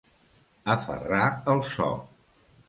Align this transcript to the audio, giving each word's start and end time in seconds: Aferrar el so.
Aferrar 0.75 1.27
el 1.55 1.63
so. 1.75 1.91